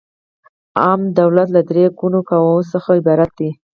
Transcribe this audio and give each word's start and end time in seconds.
عامه 0.79 1.07
د 1.11 1.13
دولت 1.19 1.47
له 1.55 1.61
درې 1.69 1.83
ګونو 1.99 2.19
قواوو 2.29 2.69
څخه 2.73 2.89
عبارت 2.99 3.31
ده. 3.39 3.49